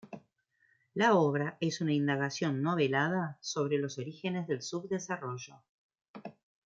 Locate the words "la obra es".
0.95-1.79